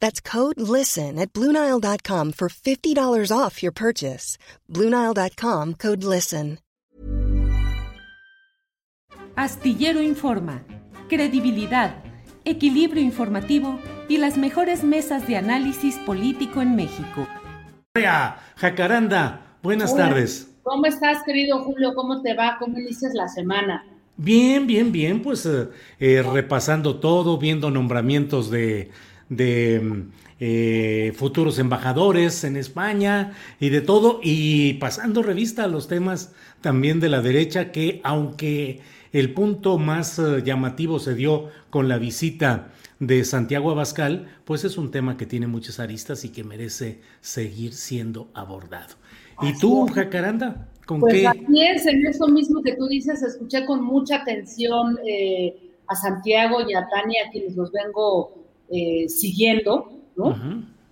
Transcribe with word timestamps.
That's 0.00 0.20
code 0.20 0.58
LISTEN 0.58 1.18
at 1.18 1.32
Bluenile.com 1.32 2.32
for 2.32 2.48
$50 2.48 3.30
off 3.30 3.62
your 3.62 3.72
purchase. 3.72 4.38
Bluenile.com 4.68 5.74
code 5.74 6.02
LISTEN. 6.04 6.58
Astillero 9.38 10.02
Informa, 10.02 10.64
credibilidad, 11.08 12.02
equilibrio 12.44 13.00
informativo 13.00 13.78
y 14.08 14.16
las 14.16 14.36
mejores 14.36 14.82
mesas 14.82 15.28
de 15.28 15.36
análisis 15.36 15.94
político 15.98 16.60
en 16.60 16.74
México. 16.74 17.28
Jacaranda, 18.56 19.56
buenas 19.62 19.94
tardes. 19.94 20.50
¿Cómo 20.64 20.86
estás, 20.86 21.22
querido 21.24 21.62
Julio? 21.62 21.94
¿Cómo 21.94 22.20
te 22.20 22.34
va? 22.34 22.56
¿Cómo 22.58 22.78
inicias 22.80 23.14
la 23.14 23.28
semana? 23.28 23.86
Bien, 24.16 24.66
bien, 24.66 24.90
bien, 24.90 25.22
pues 25.22 25.46
eh, 25.46 25.68
eh, 26.00 26.22
repasando 26.22 26.98
todo, 26.98 27.38
viendo 27.38 27.70
nombramientos 27.70 28.50
de, 28.50 28.90
de 29.28 30.04
eh, 30.40 31.12
futuros 31.16 31.58
embajadores 31.58 32.44
en 32.44 32.56
España 32.56 33.32
y 33.60 33.70
de 33.70 33.80
todo, 33.80 34.20
y 34.22 34.74
pasando 34.74 35.22
revista 35.22 35.64
a 35.64 35.68
los 35.68 35.88
temas 35.88 36.32
también 36.60 37.00
de 37.00 37.08
la 37.08 37.20
derecha, 37.20 37.72
que 37.72 38.00
aunque 38.04 38.80
el 39.12 39.32
punto 39.32 39.78
más 39.78 40.20
llamativo 40.44 40.98
se 40.98 41.14
dio 41.14 41.48
con 41.70 41.88
la 41.88 41.98
visita 41.98 42.72
de 43.00 43.24
Santiago 43.24 43.70
Abascal, 43.70 44.28
pues 44.44 44.64
es 44.64 44.76
un 44.76 44.90
tema 44.90 45.16
que 45.16 45.26
tiene 45.26 45.46
muchas 45.46 45.78
aristas 45.78 46.24
y 46.24 46.30
que 46.30 46.44
merece 46.44 47.00
seguir 47.20 47.74
siendo 47.74 48.28
abordado. 48.34 48.94
¿Y 49.40 49.56
tú, 49.58 49.86
Jacaranda? 49.86 50.68
¿Con 50.84 51.00
pues 51.00 51.14
qué? 51.14 51.26
Así 51.26 51.62
es, 51.62 51.86
en 51.86 52.06
eso 52.06 52.26
mismo 52.28 52.62
que 52.62 52.74
tú 52.74 52.88
dices, 52.88 53.22
escuché 53.22 53.64
con 53.66 53.84
mucha 53.84 54.16
atención 54.16 54.98
eh, 55.06 55.54
a 55.86 55.94
Santiago 55.94 56.58
y 56.68 56.74
a 56.74 56.88
Tania, 56.88 57.28
quienes 57.30 57.54
los 57.54 57.70
vengo 57.70 58.47
eh, 58.70 59.08
siguiendo, 59.08 59.90
¿no? 60.16 60.30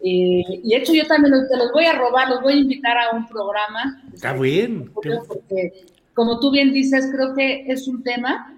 Eh, 0.03 0.45
y 0.63 0.69
de 0.69 0.77
hecho 0.77 0.93
yo 0.95 1.07
también 1.07 1.35
te 1.51 1.57
los 1.57 1.73
voy 1.73 1.85
a 1.85 1.99
robar, 1.99 2.29
los 2.29 2.43
voy 2.43 2.55
a 2.55 2.57
invitar 2.57 2.97
a 2.99 3.17
un 3.17 3.27
programa. 3.27 4.03
Está 4.13 4.33
bien. 4.35 4.91
Porque, 4.93 5.73
como 6.15 6.39
tú 6.39 6.51
bien 6.51 6.73
dices, 6.73 7.09
creo 7.13 7.35
que 7.35 7.65
es 7.67 7.89
un 7.89 8.03
tema 8.03 8.55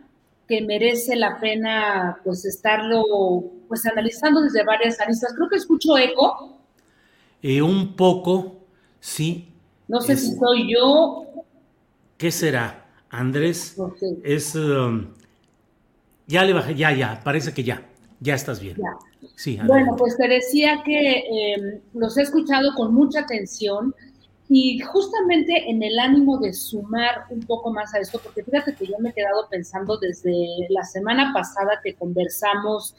que 0.46 0.62
merece 0.62 1.16
la 1.16 1.38
pena 1.40 2.18
pues 2.24 2.44
estarlo 2.44 3.44
pues 3.68 3.84
analizando 3.86 4.40
desde 4.40 4.64
varias 4.64 5.00
aristas. 5.00 5.34
Creo 5.36 5.48
que 5.48 5.56
escucho 5.56 5.96
eco. 5.98 6.60
un 7.42 7.94
poco, 7.96 8.64
sí, 9.00 9.48
no 9.88 10.02
sé 10.02 10.16
si 10.16 10.36
soy 10.36 10.72
yo. 10.72 11.24
¿Qué 12.18 12.30
será? 12.30 12.86
Andrés, 13.10 13.76
es... 14.22 14.54
Um, 14.54 15.14
ya 16.26 16.44
le 16.44 16.52
bajé, 16.52 16.74
ya, 16.74 16.92
ya, 16.92 17.22
parece 17.24 17.54
que 17.54 17.64
ya, 17.64 17.82
ya 18.20 18.34
estás 18.34 18.60
bien. 18.60 18.76
Sí, 19.36 19.58
bueno, 19.64 19.94
pues 19.96 20.16
te 20.16 20.28
decía 20.28 20.82
que 20.84 21.24
em, 21.30 21.80
los 21.94 22.16
he 22.16 22.22
escuchado 22.22 22.74
con 22.74 22.94
mucha 22.94 23.20
atención 23.20 23.94
y 24.48 24.80
justamente 24.80 25.70
en 25.70 25.82
el 25.82 25.98
ánimo 25.98 26.38
de 26.38 26.54
sumar 26.54 27.24
un 27.30 27.40
poco 27.40 27.72
más 27.72 27.94
a 27.94 27.98
esto, 27.98 28.20
porque 28.22 28.42
fíjate 28.42 28.74
que 28.74 28.86
yo 28.86 28.94
me 28.98 29.10
he 29.10 29.12
quedado 29.12 29.46
pensando 29.50 29.98
desde 29.98 30.32
la 30.70 30.84
semana 30.84 31.32
pasada 31.34 31.80
que 31.82 31.94
conversamos 31.94 32.94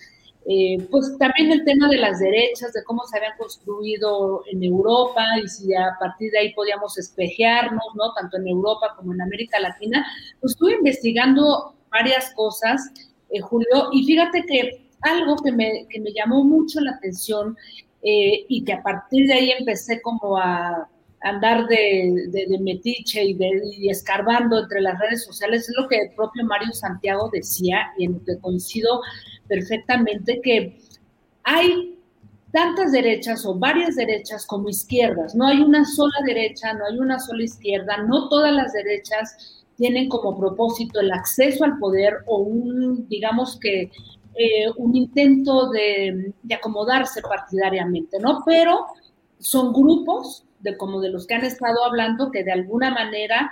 eh, 0.46 0.78
pues 0.90 1.16
también 1.20 1.52
el 1.52 1.64
tema 1.64 1.88
de 1.90 1.98
las 1.98 2.20
derechas, 2.20 2.74
de 2.74 2.84
cómo 2.84 3.04
se 3.04 3.18
habían 3.18 3.38
construido 3.38 4.42
en 4.52 4.64
Europa 4.64 5.24
y 5.44 5.48
si 5.48 5.76
a 5.76 5.96
partir 6.00 6.32
de 6.32 6.40
ahí 6.40 6.54
podíamos 6.54 6.98
espejearnos, 6.98 7.84
¿no? 7.96 8.14
Tanto 8.14 8.38
en 8.38 8.48
Europa 8.48 8.96
como 8.96 9.14
en 9.14 9.22
América 9.22 9.60
Latina. 9.60 10.06
Pues 10.40 10.54
estuve 10.54 10.74
investigando 10.74 11.76
varias 11.92 12.34
cosas, 12.34 12.82
eh, 13.30 13.42
Julio, 13.42 13.90
y 13.92 14.06
fíjate 14.06 14.44
que 14.46 14.89
algo 15.02 15.38
que 15.38 15.52
me, 15.52 15.88
que 15.90 16.00
me 16.00 16.12
llamó 16.14 16.44
mucho 16.44 16.80
la 16.82 16.92
atención 16.92 17.58
eh, 18.02 18.46
y 18.48 18.64
que 18.64 18.74
a 18.74 18.84
partir 18.84 19.28
de 19.28 19.34
ahí 19.34 19.52
empecé 19.52 20.02
como 20.02 20.38
a 20.38 20.90
andar 21.22 21.68
de, 21.68 22.28
de, 22.30 22.60
metiche 22.60 23.24
y, 23.24 23.34
de, 23.34 23.62
y 23.78 23.90
escarbando 23.90 24.60
entre 24.60 24.82
las 24.82 24.98
redes 25.00 25.26
sociales, 25.26 25.68
es 25.68 25.76
lo 25.78 25.88
que 25.88 25.98
el 25.98 26.12
propio 26.16 26.46
Mario 26.46 26.72
Santiago 26.72 27.30
decía 27.32 27.92
y 27.98 28.06
en 28.06 28.14
lo 28.14 28.24
que 28.24 28.40
coincido 28.40 29.02
perfectamente 29.48 30.40
que 30.42 30.80
hay 31.44 31.98
tantas 32.52 32.92
derechas 32.92 33.46
o 33.46 33.56
varias 33.56 33.96
derechas 33.96 34.46
como 34.46 34.70
izquierdas. 34.70 35.36
No 35.36 35.48
hay 35.48 35.60
una 35.60 35.86
sola 35.86 36.16
derecha, 36.26 36.74
no 36.74 36.86
hay 36.86 36.98
una 36.98 37.20
sola 37.20 37.44
izquierda, 37.44 37.98
no 37.98 38.30
todas 38.30 38.54
las 38.54 38.74
derechas 38.74 39.66
tienen 39.76 40.10
como 40.10 40.38
propósito 40.38 41.00
el 41.00 41.12
acceso 41.12 41.64
al 41.64 41.78
poder 41.78 42.18
o 42.28 42.40
un, 42.40 43.08
digamos 43.08 43.60
que, 43.60 43.92
eh, 44.42 44.72
un 44.78 44.96
intento 44.96 45.70
de, 45.70 46.34
acomodarse 46.56 47.22
partidariamente, 47.22 48.20
¿no? 48.22 48.42
Pero 48.46 48.86
son 49.38 49.74
grupos 49.74 50.46
de 50.62 50.78
como 50.78 51.02
de 51.02 51.10
los 51.10 51.28
que 51.28 51.34
han 51.34 51.44
estado 51.44 51.84
hablando 51.84 52.32
que 52.32 52.46
de 52.46 52.54
alguna 52.54 52.90
manera 52.90 53.52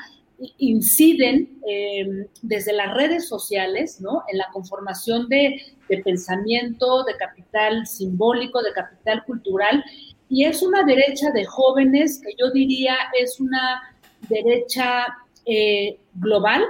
inciden 0.60 1.60
em, 1.68 2.28
desde 2.42 2.72
las 2.72 2.94
redes 2.94 3.28
sociales, 3.28 4.00
¿no? 4.00 4.24
En 4.32 4.38
la 4.38 4.48
conformación 4.54 5.28
de, 5.28 5.62
pensamiento, 6.06 7.04
de 7.04 7.18
capital 7.18 7.86
simbólico, 7.86 8.62
de 8.62 8.72
capital 8.72 9.26
cultural, 9.26 9.84
y 10.30 10.46
es 10.46 10.64
una 10.64 10.84
derecha 10.84 11.32
de 11.32 11.44
jóvenes 11.44 12.22
que 12.24 12.34
yo 12.40 12.50
diría 12.52 12.96
es 13.20 13.42
una 13.42 13.82
derecha 14.30 15.18
eh, 15.46 16.00
global, 16.14 16.64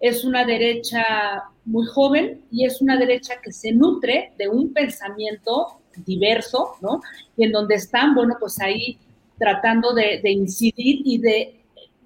es 0.00 0.24
una 0.24 0.46
derecha 0.46 1.44
muy 1.70 1.86
joven 1.86 2.42
y 2.50 2.64
es 2.64 2.82
una 2.82 2.98
derecha 2.98 3.40
que 3.42 3.52
se 3.52 3.72
nutre 3.72 4.32
de 4.38 4.48
un 4.48 4.72
pensamiento 4.72 5.80
diverso, 6.04 6.72
¿no? 6.82 7.00
Y 7.36 7.44
en 7.44 7.52
donde 7.52 7.76
están, 7.76 8.14
bueno, 8.14 8.36
pues 8.38 8.60
ahí 8.60 8.98
tratando 9.38 9.94
de 9.94 10.30
incidir 10.30 11.00
y 11.04 11.18
de 11.18 11.60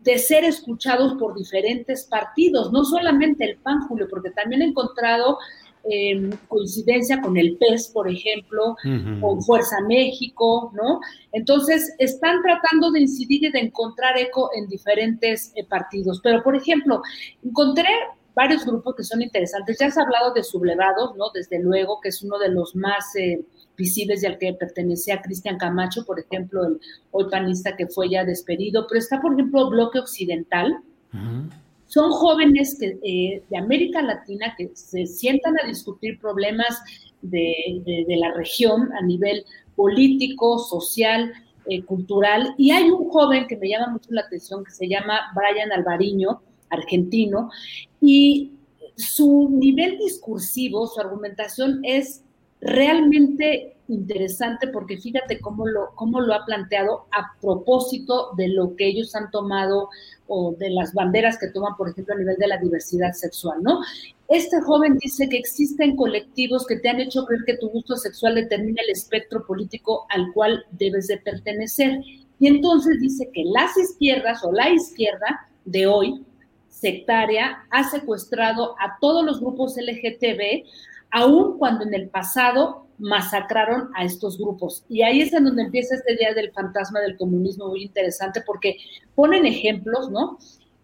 de 0.04 0.18
ser 0.18 0.44
escuchados 0.44 1.14
por 1.14 1.34
diferentes 1.34 2.04
partidos, 2.04 2.70
no 2.72 2.84
solamente 2.84 3.44
el 3.44 3.56
PAN, 3.56 3.80
Julio, 3.88 4.06
porque 4.08 4.30
también 4.30 4.60
he 4.60 4.66
encontrado 4.66 5.38
em, 5.84 6.30
coincidencia 6.48 7.20
con 7.20 7.36
el 7.36 7.56
PES, 7.56 7.88
por 7.88 8.08
ejemplo, 8.08 8.76
con 9.20 9.42
Fuerza 9.42 9.76
México, 9.86 10.72
¿no? 10.74 11.00
Entonces, 11.32 11.94
están 11.98 12.42
tratando 12.42 12.90
de 12.90 13.00
incidir 13.00 13.44
y 13.44 13.50
de 13.50 13.60
encontrar 13.60 14.16
eco 14.18 14.50
en 14.54 14.66
diferentes 14.68 15.52
eh, 15.56 15.64
partidos. 15.64 16.20
Pero, 16.22 16.42
por 16.42 16.56
ejemplo, 16.56 17.02
encontré 17.42 17.88
varios 18.34 18.64
grupos 18.64 18.94
que 18.96 19.04
son 19.04 19.22
interesantes. 19.22 19.78
Ya 19.78 19.86
has 19.86 19.98
hablado 19.98 20.32
de 20.32 20.42
sublevados, 20.42 21.16
¿no? 21.16 21.30
Desde 21.32 21.60
luego, 21.60 22.00
que 22.00 22.08
es 22.08 22.22
uno 22.22 22.38
de 22.38 22.48
los 22.48 22.74
más 22.74 23.14
eh, 23.16 23.44
visibles 23.76 24.22
y 24.22 24.26
al 24.26 24.38
que 24.38 24.52
pertenecía 24.54 25.22
Cristian 25.22 25.58
Camacho, 25.58 26.04
por 26.04 26.18
ejemplo, 26.20 26.64
el 26.64 26.80
hoy 27.10 27.26
panista 27.30 27.76
que 27.76 27.86
fue 27.86 28.10
ya 28.10 28.24
despedido, 28.24 28.86
pero 28.88 28.98
está, 28.98 29.20
por 29.20 29.32
ejemplo, 29.34 29.68
Bloque 29.70 29.98
Occidental. 29.98 30.78
Son 31.86 32.10
jóvenes 32.10 32.76
que, 32.80 32.98
eh, 33.04 33.42
de 33.48 33.56
América 33.56 34.02
Latina 34.02 34.54
que 34.58 34.70
se 34.74 35.06
sientan 35.06 35.54
a 35.62 35.66
discutir 35.66 36.18
problemas 36.18 36.82
de, 37.22 38.04
la 38.08 38.32
región 38.32 38.92
a 38.94 39.02
nivel 39.02 39.44
político, 39.76 40.58
social, 40.58 41.32
eh, 41.66 41.84
cultural. 41.84 42.54
Y 42.58 42.72
hay 42.72 42.90
un 42.90 43.08
joven 43.10 43.46
que 43.46 43.56
me 43.56 43.68
llama 43.68 43.92
mucho 43.92 44.08
la 44.10 44.22
atención 44.22 44.64
que 44.64 44.72
se 44.72 44.88
llama 44.88 45.20
Brian 45.34 45.72
Alvariño, 45.72 46.42
argentino, 46.70 47.50
y 48.00 48.52
su 48.96 49.48
nivel 49.50 49.98
discursivo, 49.98 50.86
su 50.86 51.00
argumentación 51.00 51.80
es 51.84 52.22
realmente 52.60 53.76
interesante 53.88 54.68
porque 54.68 54.96
fíjate 54.96 55.40
cómo 55.40 55.66
lo, 55.66 55.90
cómo 55.94 56.20
lo 56.20 56.32
ha 56.34 56.44
planteado 56.46 57.04
a 57.10 57.38
propósito 57.40 58.30
de 58.36 58.48
lo 58.48 58.74
que 58.76 58.86
ellos 58.86 59.14
han 59.14 59.30
tomado 59.30 59.90
o 60.26 60.54
de 60.58 60.70
las 60.70 60.94
banderas 60.94 61.38
que 61.38 61.48
toman, 61.48 61.76
por 61.76 61.90
ejemplo, 61.90 62.14
a 62.14 62.18
nivel 62.18 62.36
de 62.36 62.48
la 62.48 62.56
diversidad 62.56 63.12
sexual, 63.12 63.62
¿no? 63.62 63.80
Este 64.28 64.60
joven 64.62 64.96
dice 64.98 65.28
que 65.28 65.36
existen 65.36 65.96
colectivos 65.96 66.66
que 66.66 66.76
te 66.76 66.88
han 66.88 67.00
hecho 67.00 67.26
creer 67.26 67.42
que 67.44 67.58
tu 67.58 67.68
gusto 67.68 67.96
sexual 67.96 68.36
determina 68.36 68.80
el 68.82 68.90
espectro 68.90 69.44
político 69.46 70.06
al 70.08 70.32
cual 70.32 70.64
debes 70.72 71.08
de 71.08 71.18
pertenecer. 71.18 72.00
Y 72.40 72.46
entonces 72.46 72.98
dice 73.00 73.28
que 73.34 73.44
las 73.44 73.76
izquierdas 73.76 74.42
o 74.44 74.50
la 74.50 74.70
izquierda 74.70 75.46
de 75.66 75.86
hoy, 75.86 76.24
sectaria, 76.74 77.64
ha 77.70 77.84
secuestrado 77.84 78.74
a 78.80 78.98
todos 79.00 79.24
los 79.24 79.40
grupos 79.40 79.76
LGTB, 79.76 80.64
aun 81.10 81.58
cuando 81.58 81.84
en 81.84 81.94
el 81.94 82.08
pasado 82.08 82.86
masacraron 82.98 83.90
a 83.94 84.04
estos 84.04 84.38
grupos. 84.38 84.84
Y 84.88 85.02
ahí 85.02 85.20
es 85.20 85.32
en 85.32 85.44
donde 85.44 85.62
empieza 85.62 85.94
este 85.94 86.16
día 86.16 86.34
del 86.34 86.52
fantasma 86.52 87.00
del 87.00 87.16
comunismo 87.16 87.68
muy 87.68 87.82
interesante 87.82 88.42
porque 88.44 88.76
ponen 89.14 89.46
ejemplos, 89.46 90.10
¿no? 90.10 90.38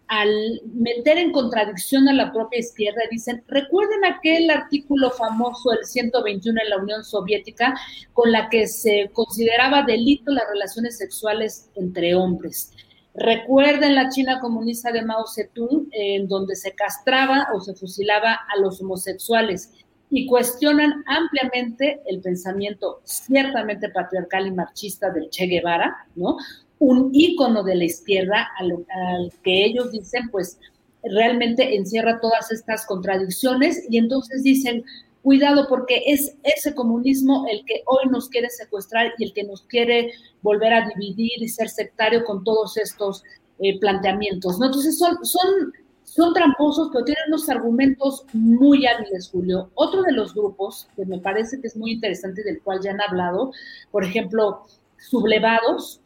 Al 0.06 0.62
meter 0.74 1.18
en 1.18 1.30
contradicción 1.30 2.08
a 2.08 2.12
la 2.12 2.32
propia 2.32 2.58
izquierda, 2.58 3.00
dicen, 3.10 3.44
recuerden 3.46 4.04
aquel 4.04 4.50
artículo 4.50 5.10
famoso, 5.10 5.72
el 5.72 5.84
121 5.84 6.60
en 6.62 6.70
la 6.70 6.78
Unión 6.78 7.04
Soviética, 7.04 7.74
con 8.12 8.32
la 8.32 8.48
que 8.48 8.66
se 8.66 9.10
consideraba 9.12 9.82
delito 9.82 10.32
las 10.32 10.48
relaciones 10.48 10.98
sexuales 10.98 11.70
entre 11.76 12.16
hombres. 12.16 12.72
Recuerden 13.20 13.96
la 13.96 14.08
China 14.08 14.40
comunista 14.40 14.90
de 14.92 15.02
Mao 15.02 15.26
Zedong, 15.26 15.88
en 15.92 16.26
donde 16.26 16.56
se 16.56 16.72
castraba 16.72 17.48
o 17.54 17.60
se 17.60 17.74
fusilaba 17.74 18.32
a 18.32 18.58
los 18.58 18.80
homosexuales 18.80 19.72
y 20.08 20.26
cuestionan 20.26 21.04
ampliamente 21.06 22.00
el 22.06 22.22
pensamiento 22.22 23.02
ciertamente 23.04 23.90
patriarcal 23.90 24.46
y 24.46 24.52
marxista 24.52 25.10
del 25.10 25.28
Che 25.28 25.44
Guevara, 25.44 26.06
¿no? 26.14 26.38
Un 26.78 27.10
ícono 27.12 27.62
de 27.62 27.74
la 27.74 27.84
izquierda 27.84 28.48
al, 28.58 29.30
que 29.42 29.66
ellos 29.66 29.92
dicen, 29.92 30.30
pues 30.30 30.58
realmente 31.02 31.76
encierra 31.76 32.20
todas 32.20 32.50
estas 32.50 32.86
contradicciones 32.86 33.84
y 33.90 33.98
entonces 33.98 34.42
dicen, 34.42 34.82
cuidado 35.22 35.66
porque 35.68 36.02
es 36.06 36.34
ese 36.42 36.74
comunismo 36.74 37.46
el 37.50 37.64
que 37.64 37.82
hoy 37.86 38.10
nos 38.10 38.28
quiere 38.28 38.50
secuestrar 38.50 39.12
y 39.18 39.24
el 39.24 39.32
que 39.32 39.44
nos 39.44 39.62
quiere 39.62 40.12
volver 40.42 40.72
a 40.72 40.88
dividir 40.88 41.42
y 41.42 41.48
ser 41.48 41.68
sectario 41.68 42.24
con 42.24 42.44
todos 42.44 42.76
estos 42.76 43.22
eh, 43.58 43.78
planteamientos. 43.78 44.54
Entonces 44.54 44.98
son, 44.98 45.24
son 45.24 45.72
son 46.10 46.34
tramposos, 46.34 46.90
pero 46.92 47.04
tienen 47.04 47.22
unos 47.28 47.48
argumentos 47.48 48.24
muy 48.32 48.84
hábiles, 48.84 49.30
Julio. 49.30 49.70
Otro 49.74 50.02
de 50.02 50.12
los 50.12 50.34
grupos 50.34 50.88
que 50.96 51.06
me 51.06 51.18
parece 51.18 51.60
que 51.60 51.68
es 51.68 51.76
muy 51.76 51.92
interesante 51.92 52.40
y 52.40 52.44
del 52.44 52.60
cual 52.62 52.80
ya 52.82 52.90
han 52.90 53.00
hablado, 53.00 53.52
por 53.92 54.04
ejemplo, 54.04 54.64
sublevados, 54.98 56.00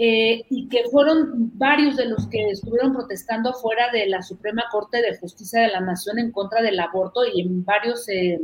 eh, 0.00 0.44
y 0.48 0.68
que 0.68 0.84
fueron 0.92 1.50
varios 1.58 1.96
de 1.96 2.06
los 2.06 2.28
que 2.28 2.50
estuvieron 2.50 2.92
protestando 2.92 3.52
fuera 3.54 3.90
de 3.90 4.06
la 4.06 4.22
Suprema 4.22 4.62
Corte 4.70 5.02
de 5.02 5.18
Justicia 5.18 5.62
de 5.62 5.72
la 5.72 5.80
Nación 5.80 6.20
en 6.20 6.30
contra 6.30 6.62
del 6.62 6.78
aborto 6.78 7.22
y 7.26 7.40
en 7.40 7.64
varios 7.64 8.08
eh, 8.08 8.40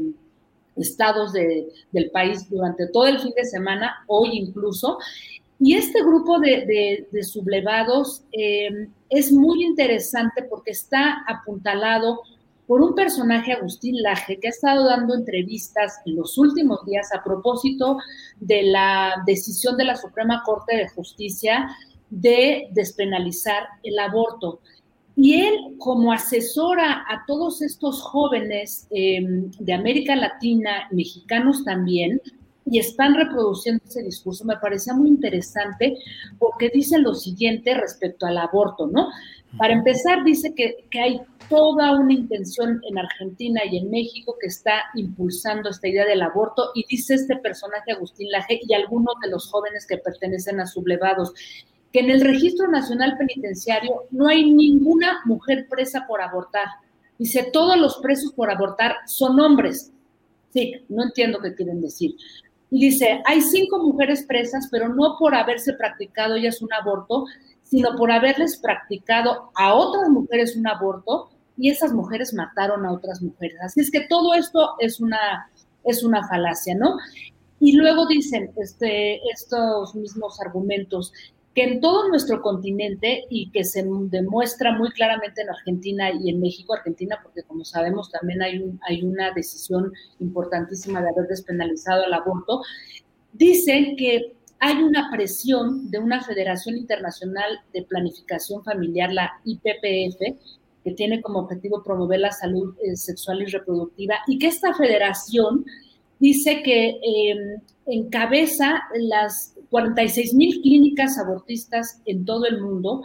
estados 0.74 1.32
del 1.32 2.10
país 2.10 2.50
durante 2.50 2.88
todo 2.88 3.06
el 3.06 3.20
fin 3.20 3.32
de 3.36 3.44
semana, 3.44 4.04
hoy 4.08 4.30
incluso. 4.32 4.98
Y 5.60 5.74
este 5.74 6.02
grupo 6.02 6.40
de, 6.40 7.06
sublevados 7.22 8.24
eh, 8.32 8.88
es 9.08 9.30
muy 9.30 9.62
interesante 9.64 10.42
porque 10.42 10.72
está 10.72 11.22
apuntalado 11.28 12.22
por 12.66 12.81
un 12.81 12.94
personaje, 12.94 13.52
Agustín 13.52 14.00
Laje, 14.02 14.38
que 14.40 14.49
ha 14.49 14.50
estado 14.50 14.87
dando 14.87 15.14
entrevistas 15.14 16.00
en 16.06 16.16
los 16.16 16.38
últimos 16.38 16.84
días 16.87 17.08
a 17.14 17.22
propósito 17.22 17.99
de 18.40 18.62
la 18.62 19.22
decisión 19.26 19.76
de 19.76 19.84
la 19.84 19.96
Suprema 19.96 20.43
Corte 20.44 20.76
de 20.76 20.88
Justicia 20.88 21.69
de 22.11 22.69
despenalizar 22.72 23.64
el 23.82 23.99
aborto. 23.99 24.61
Y 25.16 25.40
él, 25.43 25.76
como 25.78 26.12
asesora 26.12 27.05
a 27.08 27.25
todos 27.26 27.62
estos 27.62 28.02
jóvenes 28.02 28.88
eh, 28.90 29.20
de 29.58 29.72
América 29.72 30.16
Latina, 30.16 30.88
mexicanos 30.90 31.64
también, 31.64 32.20
y 32.66 32.78
están 32.78 33.14
reproduciendo 33.14 33.84
ese 33.84 34.02
discurso, 34.02 34.44
me 34.44 34.56
parecía 34.56 34.94
muy 34.94 35.08
interesante 35.08 35.96
porque 36.38 36.70
dice 36.72 36.99
lo 36.99 37.14
siguiente 37.14 37.75
respecto 37.75 38.26
al 38.26 38.38
aborto, 38.38 38.87
¿no? 38.87 39.08
Para 39.58 39.75
empezar, 39.75 40.25
dice 40.25 40.55
que, 40.55 40.87
que, 40.90 40.99
hay 40.99 41.20
toda 41.49 41.96
una 41.96 42.12
intención 42.12 42.81
en 42.88 42.99
Argentina 42.99 43.61
y 43.70 43.76
en 43.76 43.90
México 43.90 44.34
que 44.40 44.49
está 44.49 44.84
impulsando 44.94 45.70
esta 45.70 45.87
idea 45.87 46.06
del 46.06 46.22
aborto 46.22 46.70
y 46.75 46.84
dice 46.88 47.14
este 47.14 47.37
personaje 47.37 47.93
Agustín 47.93 48.31
Laje 48.32 48.61
y 48.66 48.75
algunos 48.75 49.14
de 49.22 49.31
los 49.31 49.49
jóvenes 49.50 49.87
que 49.87 49.99
pertenecen 49.99 50.58
a 50.58 50.66
sublevados 50.66 51.34
que 51.94 52.00
en 52.00 52.11
el 52.11 52.22
registro 52.22 52.66
nacional 52.66 53.16
penitenciario 53.16 54.02
no 54.11 54.26
hay 54.26 54.50
ninguna 54.50 55.20
mujer 55.25 55.69
presa 55.70 56.05
por 56.08 56.20
abortar. 56.20 56.66
Dice, 57.19 57.49
todos 57.52 57.78
los 57.78 57.99
presos 57.99 58.32
por 58.32 58.50
abortar 58.50 58.96
son 59.06 59.38
hombres. 59.38 59.93
Sí, 60.52 60.84
no 60.88 61.05
entiendo 61.05 61.38
qué 61.40 61.55
quieren 61.55 61.81
decir. 61.81 62.16
Y 62.75 62.81
dice, 62.81 63.23
hay 63.25 63.41
cinco 63.41 63.79
mujeres 63.79 64.25
presas, 64.26 64.67
pero 64.69 64.88
no 64.88 65.15
por 65.17 65.32
haberse 65.32 65.75
practicado 65.75 66.35
ellas 66.35 66.61
un 66.61 66.73
aborto, 66.73 67.25
sino 67.62 67.94
por 67.97 68.11
haberles 68.11 68.56
practicado 68.56 69.53
a 69.55 69.75
otras 69.75 70.09
mujeres 70.09 70.56
un 70.56 70.67
aborto 70.67 71.31
y 71.56 71.71
esas 71.71 71.93
mujeres 71.93 72.35
mataron 72.35 72.85
a 72.85 72.91
otras 72.91 73.23
mujeres. 73.23 73.59
Así 73.62 73.81
es 73.81 73.93
que 73.93 74.09
todo 74.09 74.35
esto 74.35 74.75
es 74.81 74.99
una, 74.99 75.49
es 75.85 76.03
una 76.03 76.26
falacia, 76.26 76.75
¿no? 76.75 76.97
Y 77.61 77.76
luego 77.76 78.09
dicen 78.09 78.50
este, 78.56 79.21
estos 79.32 79.94
mismos 79.94 80.41
argumentos, 80.41 81.12
que 81.54 81.62
en 81.62 81.80
todo 81.80 82.08
nuestro 82.08 82.42
continente 82.42 83.24
y 83.30 83.50
que 83.50 83.64
se 83.64 83.84
demuestra 83.84 84.76
muy 84.76 84.90
claramente 84.90 85.42
en 85.42 85.50
Argentina 85.50 86.10
y 86.10 86.30
en 86.30 86.40
México, 86.40 86.74
Argentina, 86.74 87.18
porque 87.22 87.44
como 87.44 87.64
sabemos 87.64 88.10
también 88.10 88.42
hay, 88.42 88.58
un, 88.58 88.80
hay 88.88 89.02
una 89.02 89.30
decisión 89.32 89.92
importantísima 90.18 91.00
de 91.00 91.10
haber 91.10 91.28
despenalizado 91.28 92.04
el 92.04 92.12
aborto, 92.12 92.62
dicen 93.32 93.96
que 93.96 94.34
hay 94.58 94.82
una 94.82 95.10
presión 95.10 95.90
de 95.90 95.98
una 95.98 96.22
Federación 96.22 96.76
Internacional 96.76 97.60
de 97.72 97.82
Planificación 97.82 98.64
Familiar, 98.64 99.12
la 99.12 99.32
IPPF, 99.44 100.18
que 100.82 100.92
tiene 100.92 101.22
como 101.22 101.40
objetivo 101.40 101.82
promover 101.82 102.20
la 102.20 102.32
salud 102.32 102.74
eh, 102.82 102.96
sexual 102.96 103.42
y 103.42 103.46
reproductiva, 103.46 104.16
y 104.26 104.38
que 104.38 104.48
esta 104.48 104.74
federación 104.74 105.64
dice 106.18 106.62
que 106.62 106.88
eh, 106.90 107.58
encabeza 107.86 108.82
las 108.94 109.53
46 109.75 110.35
mil 110.35 110.62
clínicas 110.62 111.19
abortistas 111.19 112.00
en 112.06 112.25
todo 112.25 112.47
el 112.47 112.61
mundo 112.61 113.02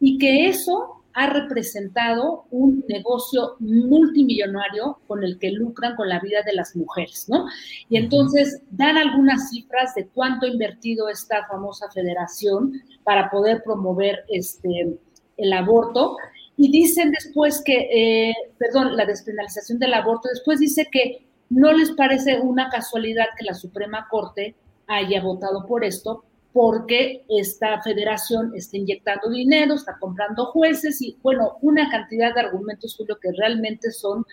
y 0.00 0.18
que 0.18 0.48
eso 0.48 1.02
ha 1.14 1.30
representado 1.30 2.44
un 2.50 2.84
negocio 2.88 3.56
multimillonario 3.58 4.98
con 5.06 5.24
el 5.24 5.38
que 5.38 5.50
lucran 5.50 5.96
con 5.96 6.10
la 6.10 6.20
vida 6.20 6.42
de 6.44 6.52
las 6.52 6.76
mujeres, 6.76 7.24
¿no? 7.30 7.46
Y 7.88 7.96
entonces 7.96 8.60
dan 8.70 8.98
algunas 8.98 9.48
cifras 9.48 9.94
de 9.94 10.08
cuánto 10.08 10.44
ha 10.44 10.50
invertido 10.50 11.08
esta 11.08 11.46
famosa 11.46 11.90
federación 11.90 12.74
para 13.02 13.30
poder 13.30 13.62
promover 13.64 14.24
este, 14.28 14.98
el 15.38 15.52
aborto. 15.54 16.18
Y 16.58 16.70
dicen 16.70 17.12
después 17.12 17.62
que, 17.64 18.28
eh, 18.28 18.34
perdón, 18.58 18.94
la 18.94 19.06
despenalización 19.06 19.78
del 19.78 19.94
aborto, 19.94 20.28
después 20.28 20.60
dice 20.60 20.86
que 20.92 21.24
no 21.48 21.72
les 21.72 21.92
parece 21.92 22.40
una 22.40 22.68
casualidad 22.68 23.24
que 23.38 23.46
la 23.46 23.54
Suprema 23.54 24.06
Corte 24.10 24.54
haya 24.90 25.22
votado 25.22 25.64
por 25.66 25.84
esto, 25.84 26.24
porque 26.52 27.24
esta 27.28 27.80
federación 27.82 28.52
está 28.56 28.76
inyectando 28.76 29.30
dinero, 29.30 29.74
está 29.74 29.96
comprando 29.98 30.46
jueces 30.46 31.00
y, 31.00 31.16
bueno, 31.22 31.56
una 31.62 31.88
cantidad 31.88 32.34
de 32.34 32.40
argumentos, 32.40 32.96
Julio, 32.96 33.18
que 33.22 33.30
realmente 33.32 33.92
son, 33.92 34.26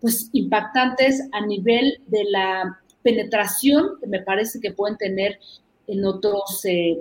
pues, 0.00 0.30
impactantes 0.32 1.28
a 1.32 1.44
nivel 1.44 2.00
de 2.06 2.24
la 2.30 2.78
penetración 3.02 3.98
que 4.00 4.06
me 4.06 4.22
parece 4.22 4.60
que 4.60 4.72
pueden 4.72 4.96
tener 4.96 5.40
en 5.88 6.04
otros 6.04 6.64
eh, 6.64 6.98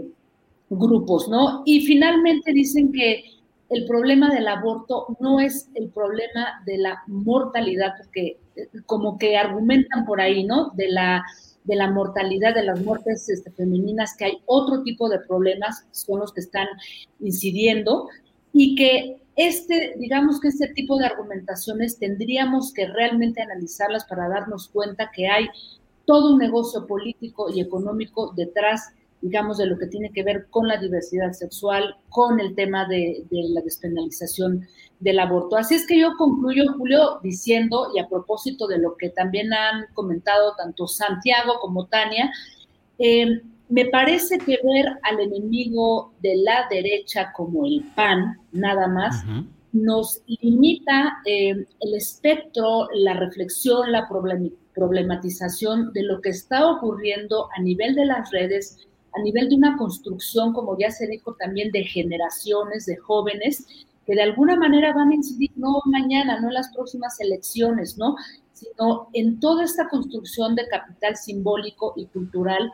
grupos, 0.69 1.29
¿no? 1.29 1.61
Y 1.65 1.85
finalmente 1.85 2.51
dicen 2.51 2.91
que 2.91 3.25
el 3.69 3.85
problema 3.85 4.33
del 4.33 4.47
aborto 4.47 5.17
no 5.19 5.39
es 5.39 5.69
el 5.75 5.89
problema 5.89 6.63
de 6.65 6.77
la 6.77 7.03
mortalidad, 7.07 7.93
porque 7.97 8.37
eh, 8.55 8.69
como 8.85 9.17
que 9.17 9.37
argumentan 9.37 10.05
por 10.05 10.19
ahí, 10.21 10.43
¿no? 10.43 10.71
De 10.75 10.89
la 10.89 11.23
de 11.67 11.75
la 11.75 11.91
mortalidad 11.91 12.55
de 12.55 12.63
las 12.63 12.79
muertes 12.81 13.29
este, 13.29 13.51
femeninas, 13.51 14.15
que 14.17 14.25
hay 14.25 14.37
otro 14.45 14.81
tipo 14.83 15.09
de 15.09 15.19
problemas, 15.19 15.85
son 15.91 16.21
los 16.21 16.33
que 16.33 16.39
están 16.39 16.67
incidiendo, 17.19 18.07
y 18.53 18.75
que 18.75 19.17
este, 19.35 19.93
digamos 19.99 20.39
que 20.39 20.47
este 20.47 20.69
tipo 20.69 20.97
de 20.97 21.05
argumentaciones 21.05 21.99
tendríamos 21.99 22.73
que 22.73 22.87
realmente 22.87 23.41
analizarlas 23.41 24.05
para 24.05 24.29
darnos 24.29 24.69
cuenta 24.69 25.11
que 25.13 25.27
hay 25.27 25.47
todo 26.05 26.33
un 26.33 26.39
negocio 26.39 26.87
político 26.87 27.49
y 27.53 27.59
económico 27.59 28.33
detrás 28.35 28.93
digamos, 29.21 29.57
de 29.57 29.65
lo 29.65 29.77
que 29.77 29.87
tiene 29.87 30.11
que 30.11 30.23
ver 30.23 30.47
con 30.49 30.67
la 30.67 30.77
diversidad 30.77 31.31
sexual, 31.31 31.95
con 32.09 32.39
el 32.39 32.55
tema 32.55 32.87
de, 32.87 33.25
la 33.29 33.61
despenalización 33.61 34.67
del 34.99 35.19
aborto. 35.19 35.57
Así 35.57 35.75
es 35.75 35.85
que 35.87 35.99
yo 35.99 36.15
concluyo, 36.17 36.73
Julio, 36.77 37.19
diciendo, 37.23 37.91
y 37.95 37.99
a 37.99 38.07
propósito 38.07 38.67
de 38.67 38.79
lo 38.79 38.95
que 38.95 39.09
también 39.09 39.53
han 39.53 39.85
comentado 39.93 40.53
tanto 40.55 40.87
Santiago 40.87 41.59
como 41.59 41.85
Tania, 41.85 42.31
eh, 42.99 43.41
me 43.69 43.85
parece 43.85 44.37
que 44.37 44.59
ver 44.63 44.85
al 45.03 45.19
enemigo 45.19 46.13
de 46.21 46.37
la 46.37 46.67
derecha 46.69 47.33
como 47.33 47.65
el 47.65 47.83
PAN, 47.95 48.37
nada 48.51 48.87
más, 48.87 49.25
nos 49.73 50.21
limita 50.41 51.17
eh, 51.25 51.65
el 51.81 51.93
espectro, 51.93 52.87
la 52.93 53.13
reflexión, 53.13 53.91
la 53.91 54.07
problematización 54.73 55.91
de 55.91 56.03
lo 56.03 56.21
que 56.21 56.29
está 56.29 56.69
ocurriendo 56.71 57.49
a 57.57 57.61
nivel 57.61 57.95
de 57.95 58.05
las 58.05 58.31
redes, 58.31 58.87
a 59.17 59.21
nivel 59.21 59.49
de 59.49 59.55
una 59.55 59.77
construcción, 59.77 60.53
como 60.53 60.77
ya 60.77 60.91
se 60.91 61.07
dijo 61.07 61.35
también, 61.39 61.71
de 61.71 61.83
generaciones, 61.83 62.85
de 62.85 62.97
jóvenes, 62.97 63.65
que 64.05 64.15
de 64.15 64.21
alguna 64.21 64.55
manera 64.55 64.93
van 64.93 65.09
a 65.09 65.15
incidir 65.15 65.51
no 65.55 65.81
mañana, 65.85 66.39
no 66.39 66.47
en 66.47 66.53
las 66.53 66.73
próximas 66.73 67.19
elecciones, 67.19 67.97
¿no? 67.97 68.15
sino 68.53 69.09
en 69.13 69.39
toda 69.39 69.63
esta 69.63 69.87
construcción 69.89 70.55
de 70.55 70.67
capital 70.67 71.15
simbólico 71.15 71.93
y 71.95 72.05
cultural 72.07 72.71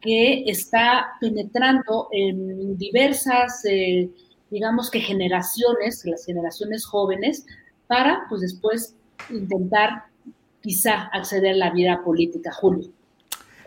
que 0.00 0.44
está 0.46 1.16
penetrando 1.20 2.08
en 2.12 2.78
diversas, 2.78 3.64
eh, 3.64 4.08
digamos 4.50 4.90
que 4.90 5.00
generaciones, 5.00 6.04
las 6.04 6.24
generaciones 6.24 6.86
jóvenes, 6.86 7.44
para 7.88 8.26
pues 8.28 8.40
después 8.42 8.94
intentar 9.30 10.04
quizá 10.62 11.08
acceder 11.12 11.54
a 11.54 11.66
la 11.66 11.70
vida 11.70 12.02
política, 12.04 12.52
Julio. 12.52 12.90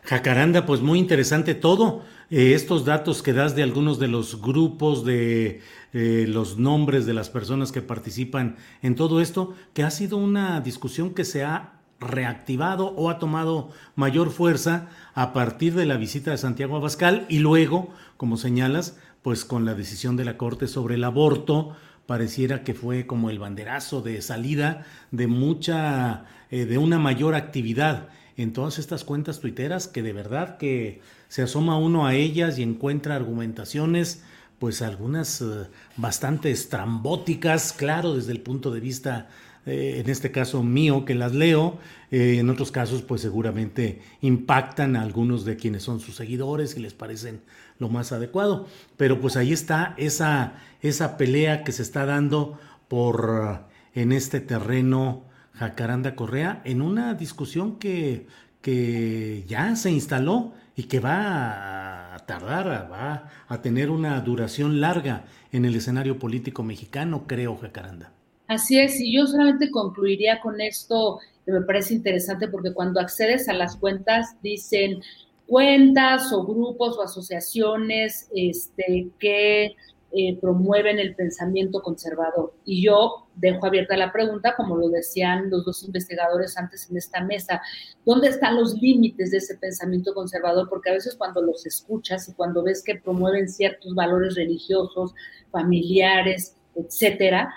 Jacaranda, 0.04 0.66
pues 0.66 0.82
muy 0.82 1.00
interesante 1.00 1.56
todo. 1.56 2.04
Eh, 2.30 2.54
estos 2.54 2.86
datos 2.86 3.22
que 3.22 3.34
das 3.34 3.56
de 3.56 3.64
algunos 3.64 4.00
de 4.00 4.08
los 4.08 4.42
grupos, 4.42 5.06
de 5.06 5.62
eh, 5.94 6.26
los 6.28 6.58
nombres 6.58 7.06
de 7.06 7.14
las 7.14 7.30
personas 7.30 7.72
que 7.72 7.82
participan 7.82 8.56
en 8.82 8.96
todo 8.96 9.22
esto, 9.22 9.54
que 9.74 9.84
ha 9.84 9.92
sido 9.92 10.18
una 10.18 10.62
discusión 10.62 11.14
que 11.14 11.26
se 11.26 11.44
ha 11.44 11.74
reactivado 12.00 12.88
o 12.96 13.10
ha 13.10 13.20
tomado 13.20 13.70
mayor 13.96 14.32
fuerza 14.32 14.90
a 15.14 15.34
partir 15.34 15.76
de 15.76 15.86
la 15.86 15.98
visita 15.98 16.32
de 16.32 16.38
Santiago 16.38 16.78
Abascal 16.78 17.26
y 17.30 17.40
luego, 17.40 17.90
como 18.18 18.38
señalas, 18.38 18.98
pues 19.22 19.46
con 19.46 19.66
la 19.66 19.76
decisión 19.76 20.18
de 20.18 20.26
la 20.26 20.38
Corte 20.38 20.68
sobre 20.68 20.96
el 20.96 21.04
aborto, 21.04 21.76
pareciera 22.08 22.64
que 22.64 22.74
fue 22.74 23.06
como 23.06 23.30
el 23.30 23.38
banderazo 23.38 24.02
de 24.02 24.22
salida 24.22 24.86
de 25.12 25.28
mucha, 25.28 26.26
eh, 26.50 26.66
de 26.66 26.78
una 26.80 26.98
mayor 26.98 27.36
actividad 27.36 28.10
en 28.38 28.54
todas 28.54 28.80
estas 28.80 29.04
cuentas 29.04 29.40
tuiteras 29.40 29.88
que 29.88 30.04
de 30.04 30.14
verdad 30.14 30.58
que 30.58 31.02
se 31.28 31.42
asoma 31.42 31.78
uno 31.78 32.06
a 32.06 32.16
ellas 32.16 32.58
y 32.58 32.64
encuentra 32.64 33.16
argumentaciones 33.16 34.24
pues 34.62 34.84
algunas 34.84 35.42
eh, 35.42 35.68
bastante 35.98 36.52
estrambóticas, 36.52 37.74
claro, 37.74 38.16
desde 38.16 38.32
el 38.32 38.42
punto 38.42 38.70
de 38.70 38.80
vista 38.80 39.28
eh, 39.66 40.02
en 40.04 40.10
este 40.10 40.32
caso 40.32 40.62
mío, 40.62 41.06
que 41.06 41.14
las 41.14 41.34
leo, 41.34 41.80
eh, 42.10 42.38
en 42.40 42.50
otros 42.50 42.72
casos 42.72 43.02
pues 43.02 43.22
seguramente 43.22 44.02
impactan 44.22 44.96
a 44.96 45.02
algunos 45.02 45.46
de 45.46 45.56
quienes 45.56 45.84
son 45.84 46.00
sus 46.00 46.16
seguidores 46.16 46.76
y 46.76 46.80
les 46.80 46.94
parecen 46.94 47.42
lo 47.80 47.90
más 47.90 48.12
adecuado. 48.12 48.68
Pero 48.98 49.20
pues 49.20 49.36
ahí 49.36 49.52
está 49.52 49.96
esa, 49.98 50.54
esa 50.82 51.18
pelea 51.18 51.64
que 51.64 51.72
se 51.72 51.82
está 51.82 52.06
dando 52.06 52.60
por 52.88 53.66
en 53.94 54.12
este 54.12 54.42
terreno 54.42 55.24
Jacaranda 55.54 56.16
Correa 56.16 56.62
en 56.66 56.82
una 56.82 57.14
discusión 57.14 57.78
que, 57.78 58.28
que 58.62 59.44
ya 59.48 59.76
se 59.76 59.92
instaló 59.92 60.54
y 60.76 60.84
que 60.84 61.00
va 61.00 62.16
a 62.16 62.20
tardar, 62.26 62.92
va 62.92 63.30
a 63.48 63.62
tener 63.62 63.90
una 63.90 64.20
duración 64.22 64.82
larga 64.82 65.26
en 65.52 65.66
el 65.66 65.76
escenario 65.76 66.18
político 66.18 66.64
mexicano, 66.64 67.26
creo, 67.28 67.58
Jacaranda. 67.58 68.12
Así 68.48 68.80
es, 68.80 69.00
y 69.00 69.14
yo 69.14 69.28
solamente 69.28 69.72
concluiría 69.72 70.42
con 70.42 70.60
esto 70.60 71.20
que 71.46 71.52
me 71.52 71.62
parece 71.62 71.94
interesante 71.94 72.48
porque 72.48 72.74
cuando 72.74 73.00
accedes 73.00 73.48
a 73.48 73.54
las 73.54 73.78
cuentas 73.78 74.36
dicen 74.42 75.02
cuentas 75.48 76.32
o 76.32 76.46
grupos 76.46 76.98
o 76.98 77.04
asociaciones 77.04 78.30
este, 78.36 79.10
que 79.20 79.76
eh, 80.14 80.38
promueven 80.42 81.00
el 81.00 81.16
pensamiento 81.16 81.82
conservador. 81.82 82.54
Y 82.66 82.84
yo 82.84 83.28
dejo 83.36 83.66
abierta 83.66 83.96
la 83.96 84.12
pregunta, 84.12 84.56
como 84.56 84.76
lo 84.76 84.90
decían 84.90 85.50
los 85.50 85.64
dos 85.64 85.84
investigadores 85.84 86.58
antes 86.58 86.90
en 86.90 86.98
esta 86.98 87.24
mesa, 87.24 87.62
¿dónde 88.06 88.28
están 88.28 88.58
los 88.58 88.74
límites 88.74 89.32
de 89.32 89.38
ese 89.38 89.58
pensamiento 89.58 90.14
conservador? 90.14 90.68
Porque 90.70 90.90
a 90.90 90.94
veces 90.94 91.16
cuando 91.16 91.42
los 91.42 91.66
escuchas 91.66 92.28
y 92.28 92.34
cuando 92.34 92.64
ves 92.64 92.84
que 92.84 92.96
promueven 92.96 93.48
ciertos 93.48 93.96
valores 93.96 94.36
religiosos, 94.36 95.14
familiares, 95.50 96.56
etcétera, 96.76 97.54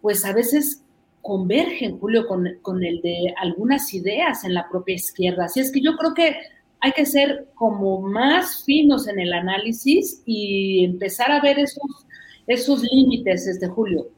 pues 0.00 0.24
a 0.24 0.32
veces 0.32 0.82
convergen, 1.22 1.98
Julio, 1.98 2.26
con, 2.26 2.46
el 2.46 3.02
de 3.02 3.34
algunas 3.36 3.92
ideas 3.92 4.44
en 4.44 4.54
la 4.54 4.66
propia 4.70 4.94
izquierda. 4.94 5.44
Así 5.44 5.60
es 5.60 5.70
que 5.70 5.82
yo 5.82 5.96
creo 5.96 6.14
que 6.14 6.36
hay 6.80 6.92
que 6.92 7.06
ser 7.06 7.48
como 7.54 8.00
más 8.00 8.64
finos 8.64 9.08
en 9.08 9.18
el 9.18 9.32
análisis 9.32 10.22
y 10.24 10.84
empezar 10.84 11.30
a 11.32 11.40
ver 11.40 11.58
esos, 11.58 12.06
esos 12.46 12.82
límites, 12.82 13.46
este 13.46 13.68
Julio. 13.68 14.08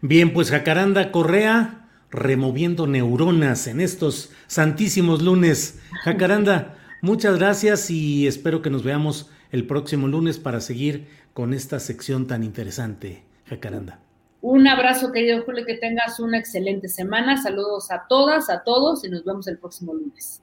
Bien, 0.00 0.32
pues 0.32 0.50
Jacaranda 0.50 1.10
Correa, 1.10 1.88
removiendo 2.10 2.86
neuronas 2.86 3.66
en 3.66 3.80
estos 3.80 4.30
santísimos 4.46 5.22
lunes. 5.22 5.80
Jacaranda, 6.04 6.76
muchas 7.02 7.38
gracias 7.38 7.90
y 7.90 8.26
espero 8.26 8.62
que 8.62 8.70
nos 8.70 8.82
veamos 8.82 9.30
el 9.50 9.66
próximo 9.66 10.08
lunes 10.08 10.38
para 10.38 10.60
seguir 10.60 11.08
con 11.32 11.54
esta 11.54 11.80
sección 11.80 12.26
tan 12.26 12.42
interesante. 12.42 13.24
Jacaranda. 13.46 14.00
Un 14.40 14.68
abrazo, 14.68 15.10
querido 15.10 15.42
Julio, 15.44 15.64
que 15.66 15.74
tengas 15.74 16.20
una 16.20 16.38
excelente 16.38 16.88
semana. 16.88 17.42
Saludos 17.42 17.90
a 17.90 18.06
todas, 18.08 18.50
a 18.50 18.62
todos 18.62 19.04
y 19.04 19.08
nos 19.08 19.24
vemos 19.24 19.48
el 19.48 19.58
próximo 19.58 19.94
lunes. 19.94 20.42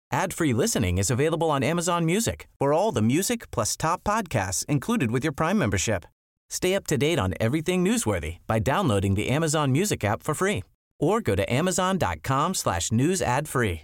Ad-free 0.13 0.53
listening 0.53 0.97
is 0.97 1.09
available 1.09 1.49
on 1.49 1.63
Amazon 1.63 2.05
Music. 2.05 2.47
For 2.59 2.73
all 2.73 2.91
the 2.91 3.01
music 3.01 3.49
plus 3.51 3.77
top 3.77 4.03
podcasts 4.03 4.65
included 4.65 5.09
with 5.09 5.23
your 5.23 5.31
Prime 5.33 5.57
membership. 5.57 6.05
Stay 6.49 6.75
up 6.75 6.85
to 6.87 6.97
date 6.97 7.17
on 7.17 7.33
everything 7.39 7.83
newsworthy 7.85 8.37
by 8.45 8.59
downloading 8.59 9.15
the 9.15 9.29
Amazon 9.29 9.71
Music 9.71 10.03
app 10.03 10.21
for 10.21 10.33
free 10.33 10.63
or 10.99 11.21
go 11.21 11.35
to 11.35 11.51
amazon.com 11.51 12.53
slash 12.53 12.91
news 12.91 13.21
ad 13.21 13.47
free. 13.47 13.83